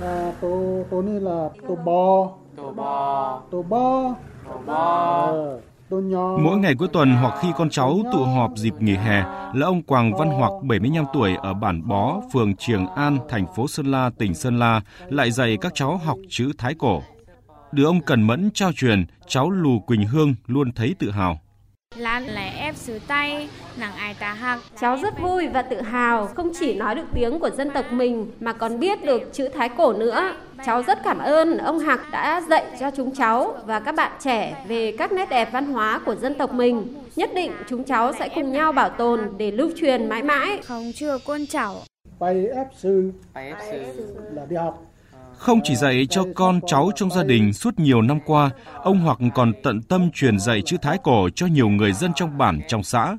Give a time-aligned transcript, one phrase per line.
[0.00, 5.34] À, tô tô này là tô bò, Tô bò, tô bò, tô bò.
[5.36, 5.60] ờ.
[6.38, 9.22] Mỗi ngày cuối tuần hoặc khi con cháu tụ họp dịp nghỉ hè
[9.54, 13.68] là ông Quảng Văn Hoặc 75 tuổi ở bản Bó, phường Triềng An, thành phố
[13.68, 17.02] Sơn La, tỉnh Sơn La lại dạy các cháu học chữ Thái cổ.
[17.72, 21.38] Được ông Cần Mẫn trao truyền, cháu Lù Quỳnh Hương luôn thấy tự hào.
[21.96, 22.20] Là
[22.58, 24.58] ép xứ tay, nàng ai ta hạc.
[24.80, 28.30] Cháu rất vui và tự hào không chỉ nói được tiếng của dân tộc mình
[28.40, 30.34] mà còn biết được chữ Thái cổ nữa.
[30.66, 34.64] Cháu rất cảm ơn ông Hạc đã dạy cho chúng cháu và các bạn trẻ
[34.68, 36.94] về các nét đẹp văn hóa của dân tộc mình.
[37.16, 40.58] Nhất định chúng cháu sẽ cùng nhau bảo tồn để lưu truyền mãi mãi.
[40.64, 41.76] Không chưa con cháu.
[42.18, 44.06] Bay ép sư Bài ép sư.
[44.32, 44.82] là đi học.
[45.38, 48.50] Không chỉ dạy cho con cháu trong gia đình suốt nhiều năm qua,
[48.82, 52.38] ông Hoặc còn tận tâm truyền dạy chữ Thái cổ cho nhiều người dân trong
[52.38, 53.16] bản, trong xã.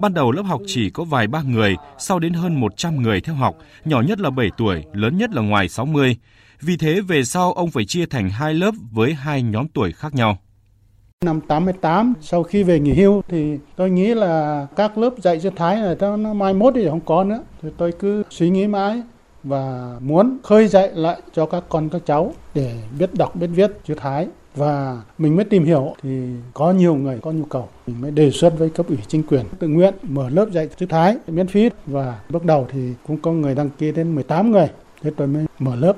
[0.00, 3.34] Ban đầu lớp học chỉ có vài ba người, sau đến hơn 100 người theo
[3.34, 6.16] học, nhỏ nhất là 7 tuổi, lớn nhất là ngoài 60.
[6.60, 10.14] Vì thế về sau ông phải chia thành hai lớp với hai nhóm tuổi khác
[10.14, 10.38] nhau.
[11.24, 15.50] Năm 88, sau khi về nghỉ hưu thì tôi nghĩ là các lớp dạy chữ
[15.56, 17.42] Thái này nó, nó mai mốt thì không có nữa.
[17.62, 19.02] Thì tôi cứ suy nghĩ mãi
[19.46, 23.70] và muốn khơi dậy lại cho các con các cháu để biết đọc biết viết
[23.84, 24.26] chữ Thái.
[24.54, 26.10] Và mình mới tìm hiểu thì
[26.54, 27.68] có nhiều người có nhu cầu.
[27.86, 30.86] Mình mới đề xuất với cấp ủy chính quyền tự nguyện mở lớp dạy chữ
[30.86, 31.68] Thái miễn phí.
[31.86, 34.68] Và bước đầu thì cũng có người đăng ký đến 18 người.
[35.02, 35.96] Thế tôi mới mở lớp.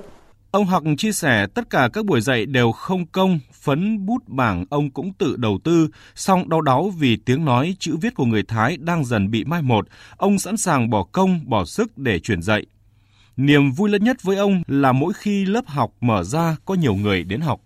[0.51, 4.65] Ông Học chia sẻ tất cả các buổi dạy đều không công, phấn bút bảng.
[4.71, 8.43] Ông cũng tự đầu tư, song đau đáu vì tiếng nói chữ viết của người
[8.43, 12.43] Thái đang dần bị mai một, ông sẵn sàng bỏ công, bỏ sức để truyền
[12.43, 12.67] dạy.
[13.39, 16.95] Niềm vui lớn nhất với ông là mỗi khi lớp học mở ra, có nhiều
[16.95, 17.61] người đến học.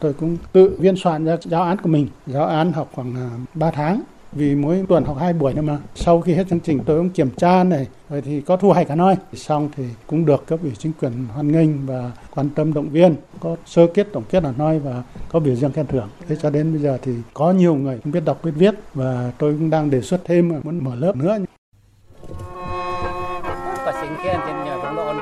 [0.00, 2.08] tôi cũng tự biên soạn ra giáo án của mình.
[2.26, 4.02] Giáo án học khoảng à, 3 tháng.
[4.32, 5.78] Vì mỗi tuần học hai buổi nữa mà.
[5.94, 7.86] Sau khi hết chương trình, tôi cũng kiểm tra này.
[8.10, 9.16] Rồi thì có thu hoạch cả nói?
[9.34, 13.14] Xong thì cũng được cấp ủy chính quyền hoan nghênh và quan tâm động viên.
[13.40, 16.08] Có sơ kết, tổng kết là nói và có biểu dương khen thưởng.
[16.28, 18.74] Thế cho đến bây giờ thì có nhiều người cũng biết đọc, biết viết.
[18.94, 21.38] Và tôi cũng đang đề xuất thêm à, muốn mở lớp nữa.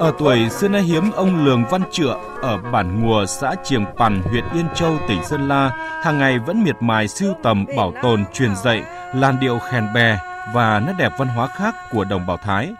[0.02, 4.22] Ở tuổi xưa nay hiếm, ông Lường Văn Trựa ở bản Ngùa, xã Triềng Pằn,
[4.22, 5.70] huyện Yên Châu, tỉnh Sơn La,
[6.02, 8.82] hàng ngày vẫn miệt mài sưu tầm, bảo tồn, truyền dạy,
[9.14, 10.18] làn điệu khen bè
[10.54, 12.72] và nét đẹp văn hóa khác của đồng bào Thái.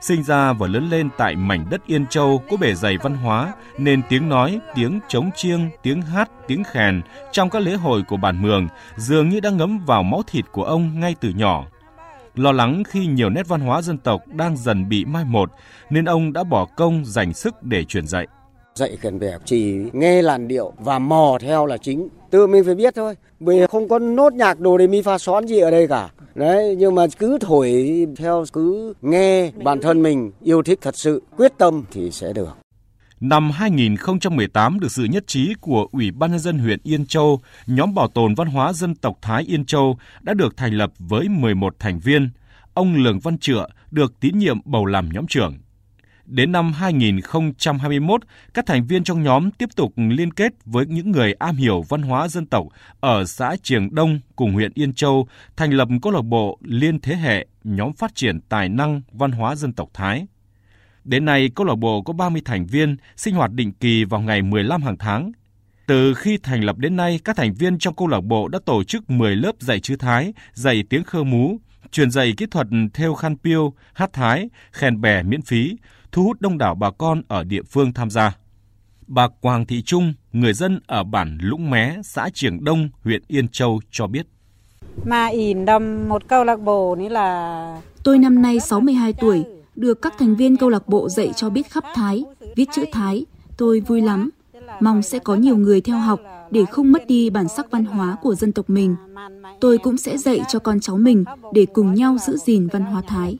[0.00, 3.52] Sinh ra và lớn lên tại mảnh đất Yên Châu có bề dày văn hóa,
[3.78, 7.02] nên tiếng nói, tiếng trống chiêng, tiếng hát, tiếng khèn
[7.32, 10.64] trong các lễ hội của bản Mường dường như đã ngấm vào máu thịt của
[10.64, 11.64] ông ngay từ nhỏ.
[12.34, 15.50] Lo lắng khi nhiều nét văn hóa dân tộc đang dần bị mai một,
[15.90, 18.26] nên ông đã bỏ công dành sức để truyền dạy.
[18.74, 22.08] dạy cần bè chỉ nghe làn điệu và mò theo là chính.
[22.30, 23.14] Tự mình phải biết thôi.
[23.40, 26.10] Vì không có nốt nhạc đồ để mi pha xón gì ở đây cả.
[26.34, 31.22] Đấy nhưng mà cứ thổi theo cứ nghe bản thân mình yêu thích thật sự
[31.36, 32.63] quyết tâm thì sẽ được.
[33.26, 37.94] Năm 2018 được sự nhất trí của Ủy ban nhân dân huyện Yên Châu, nhóm
[37.94, 41.76] bảo tồn văn hóa dân tộc Thái Yên Châu đã được thành lập với 11
[41.78, 42.30] thành viên.
[42.74, 45.58] Ông Lường Văn Trựa được tín nhiệm bầu làm nhóm trưởng.
[46.24, 48.20] Đến năm 2021,
[48.54, 52.02] các thành viên trong nhóm tiếp tục liên kết với những người am hiểu văn
[52.02, 52.66] hóa dân tộc
[53.00, 57.16] ở xã Triềng Đông cùng huyện Yên Châu, thành lập câu lạc bộ liên thế
[57.16, 60.26] hệ, nhóm phát triển tài năng văn hóa dân tộc Thái.
[61.04, 64.42] Đến nay, câu lạc bộ có 30 thành viên, sinh hoạt định kỳ vào ngày
[64.42, 65.32] 15 hàng tháng.
[65.86, 68.84] Từ khi thành lập đến nay, các thành viên trong câu lạc bộ đã tổ
[68.84, 71.56] chức 10 lớp dạy chữ Thái, dạy tiếng khơ mú,
[71.90, 75.76] truyền dạy kỹ thuật theo khăn piêu, hát Thái, khen bè miễn phí,
[76.12, 78.36] thu hút đông đảo bà con ở địa phương tham gia.
[79.06, 83.48] Bà Quang Thị Trung, người dân ở bản Lũng Mé, xã Triềng Đông, huyện Yên
[83.48, 84.26] Châu cho biết.
[85.04, 87.28] mà ỉn đầm một câu lạc bộ นี่ là
[88.04, 89.44] Tôi năm nay 62 tuổi,
[89.76, 92.24] được các thành viên câu lạc bộ dạy cho biết khắp Thái,
[92.56, 93.26] viết chữ Thái.
[93.56, 94.30] Tôi vui lắm.
[94.80, 96.20] Mong sẽ có nhiều người theo học
[96.50, 98.96] để không mất đi bản sắc văn hóa của dân tộc mình.
[99.60, 103.02] Tôi cũng sẽ dạy cho con cháu mình để cùng nhau giữ gìn văn hóa
[103.06, 103.38] Thái.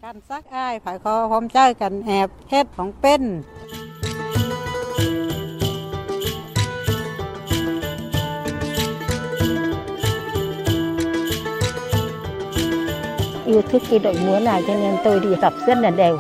[13.54, 16.18] Yêu thích cái đội múa này cho nên tôi đi tập rất là đều.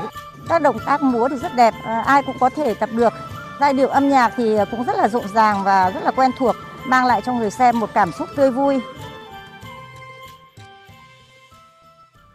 [0.48, 3.12] Các động tác múa thì rất đẹp, à, ai cũng có thể tập được.
[3.60, 6.56] Giai điệu âm nhạc thì cũng rất là rộn ràng và rất là quen thuộc,
[6.86, 8.80] mang lại cho người xem một cảm xúc tươi vui.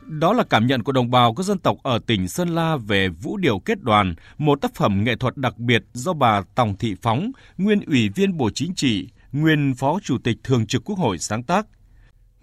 [0.01, 3.09] Đó là cảm nhận của đồng bào các dân tộc ở tỉnh Sơn La về
[3.09, 6.95] Vũ điệu kết đoàn, một tác phẩm nghệ thuật đặc biệt do bà Tòng Thị
[7.01, 11.17] Phóng, nguyên ủy viên Bộ Chính trị, nguyên Phó Chủ tịch Thường trực Quốc hội
[11.17, 11.65] sáng tác.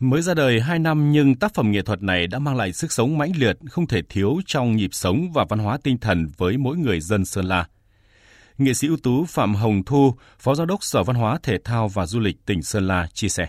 [0.00, 2.93] Mới ra đời 2 năm nhưng tác phẩm nghệ thuật này đã mang lại sức
[2.93, 6.56] sống mãnh liệt không thể thiếu trong nhịp sống và văn hóa tinh thần với
[6.56, 7.66] mỗi người dân Sơn La.
[8.58, 11.88] Nghệ sĩ ưu tú Phạm Hồng Thu, Phó Giám đốc Sở Văn hóa Thể thao
[11.88, 13.48] và Du lịch tỉnh Sơn La chia sẻ.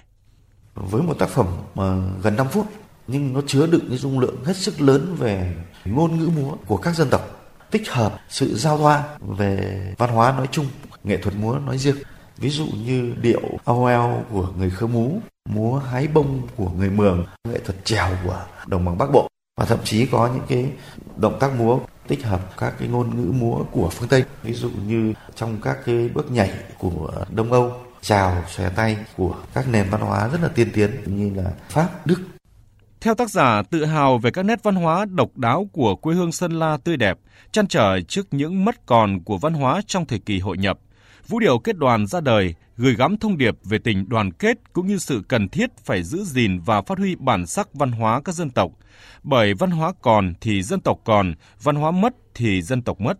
[0.75, 2.67] Với một tác phẩm mà gần 5 phút
[3.07, 5.55] nhưng nó chứa đựng cái dung lượng hết sức lớn về
[5.85, 10.31] ngôn ngữ múa của các dân tộc, tích hợp sự giao thoa về văn hóa
[10.37, 10.65] nói chung,
[11.03, 11.95] nghệ thuật múa nói riêng.
[12.37, 17.25] Ví dụ như điệu AOL của người Khơ Mú, múa hái bông của người Mường,
[17.49, 19.27] nghệ thuật trèo của đồng bằng Bắc Bộ
[19.57, 20.71] và thậm chí có những cái
[21.17, 24.69] động tác múa tích hợp các cái ngôn ngữ múa của phương Tây ví dụ
[24.87, 29.89] như trong các cái bước nhảy của Đông Âu chào xòe tay của các nền
[29.89, 32.19] văn hóa rất là tiên tiến như là Pháp, Đức.
[33.01, 36.31] Theo tác giả, tự hào về các nét văn hóa độc đáo của quê hương
[36.31, 37.17] Sơn La tươi đẹp,
[37.51, 40.79] chăn trở trước những mất còn của văn hóa trong thời kỳ hội nhập.
[41.27, 44.87] Vũ điệu kết đoàn ra đời, gửi gắm thông điệp về tình đoàn kết cũng
[44.87, 48.35] như sự cần thiết phải giữ gìn và phát huy bản sắc văn hóa các
[48.35, 48.71] dân tộc.
[49.23, 51.33] Bởi văn hóa còn thì dân tộc còn,
[51.63, 53.17] văn hóa mất thì dân tộc mất.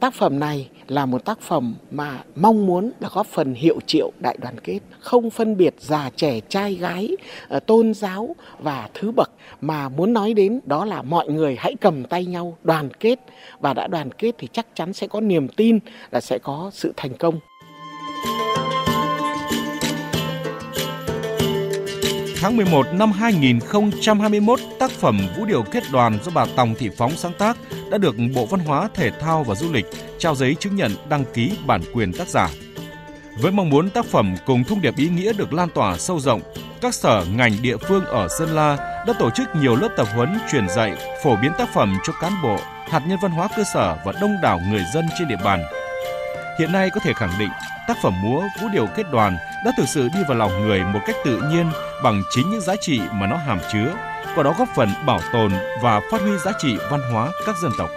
[0.00, 4.12] Tác phẩm này là một tác phẩm mà mong muốn là góp phần hiệu triệu
[4.20, 7.08] đại đoàn kết, không phân biệt già trẻ trai gái,
[7.48, 9.30] ờ, tôn giáo và thứ bậc
[9.60, 13.18] mà muốn nói đến đó là mọi người hãy cầm tay nhau đoàn kết
[13.60, 15.78] và đã đoàn kết thì chắc chắn sẽ có niềm tin
[16.10, 17.40] là sẽ có sự thành công.
[22.44, 27.16] Tháng 11 năm 2021, tác phẩm Vũ điệu kết đoàn do bà Tòng Thị Phóng
[27.16, 27.56] sáng tác
[27.90, 29.86] đã được Bộ Văn hóa, Thể thao và Du lịch
[30.18, 32.48] trao giấy chứng nhận đăng ký bản quyền tác giả.
[33.40, 36.40] Với mong muốn tác phẩm cùng thông điệp ý nghĩa được lan tỏa sâu rộng,
[36.80, 38.76] các sở ngành địa phương ở Sơn La
[39.06, 40.92] đã tổ chức nhiều lớp tập huấn truyền dạy,
[41.24, 42.56] phổ biến tác phẩm cho cán bộ,
[42.88, 45.62] hạt nhân văn hóa cơ sở và đông đảo người dân trên địa bàn.
[46.58, 47.50] Hiện nay có thể khẳng định
[47.86, 51.00] tác phẩm múa Vũ điệu kết đoàn đã thực sự đi vào lòng người một
[51.06, 51.70] cách tự nhiên
[52.02, 53.94] bằng chính những giá trị mà nó hàm chứa,
[54.34, 55.52] qua đó góp phần bảo tồn
[55.82, 57.90] và phát huy giá trị văn hóa các dân tộc.